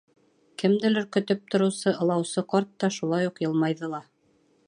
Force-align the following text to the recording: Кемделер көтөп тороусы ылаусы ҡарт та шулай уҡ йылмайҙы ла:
Кемделер 0.61 1.03
көтөп 1.17 1.43
тороусы 1.55 1.93
ылаусы 2.05 2.45
ҡарт 2.55 2.73
та 2.85 2.91
шулай 2.97 3.31
уҡ 3.33 3.45
йылмайҙы 3.45 3.93
ла: 3.95 4.01